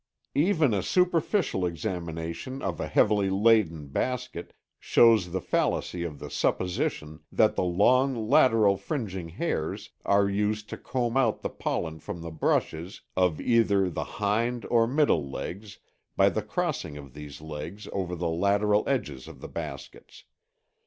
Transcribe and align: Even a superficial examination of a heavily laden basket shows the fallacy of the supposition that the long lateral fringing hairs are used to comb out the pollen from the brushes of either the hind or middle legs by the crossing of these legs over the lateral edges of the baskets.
Even 0.33 0.73
a 0.73 0.81
superficial 0.81 1.63
examination 1.63 2.63
of 2.63 2.79
a 2.79 2.87
heavily 2.87 3.29
laden 3.29 3.85
basket 3.85 4.51
shows 4.79 5.29
the 5.31 5.39
fallacy 5.39 6.03
of 6.03 6.17
the 6.17 6.27
supposition 6.31 7.19
that 7.31 7.55
the 7.55 7.61
long 7.63 8.27
lateral 8.27 8.77
fringing 8.77 9.29
hairs 9.29 9.91
are 10.03 10.27
used 10.27 10.67
to 10.69 10.75
comb 10.75 11.15
out 11.15 11.43
the 11.43 11.51
pollen 11.51 11.99
from 11.99 12.21
the 12.21 12.31
brushes 12.31 13.01
of 13.15 13.39
either 13.39 13.91
the 13.91 14.03
hind 14.17 14.65
or 14.71 14.87
middle 14.87 15.29
legs 15.29 15.77
by 16.17 16.29
the 16.29 16.41
crossing 16.41 16.97
of 16.97 17.13
these 17.13 17.39
legs 17.39 17.87
over 17.93 18.15
the 18.15 18.27
lateral 18.27 18.83
edges 18.87 19.27
of 19.27 19.39
the 19.39 19.47
baskets. 19.47 20.23